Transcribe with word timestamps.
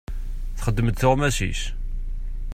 Texdem-d 0.57 0.95
tuɣmas-is. 1.01 1.61